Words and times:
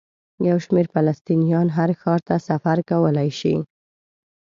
یو 0.47 0.57
شمېر 0.65 0.85
فلسطینیان 0.93 1.67
هر 1.77 1.89
ښار 2.01 2.19
ته 2.27 2.35
سفر 2.47 2.77
کولی 2.89 3.29
شي. 3.39 3.55